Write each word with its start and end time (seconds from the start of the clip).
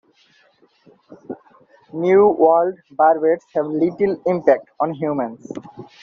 New 1.93 2.29
World 2.29 2.73
barbets 2.89 3.45
have 3.53 3.67
little 3.67 4.19
impact 4.25 4.67
on 4.79 4.95
humans. 4.95 5.51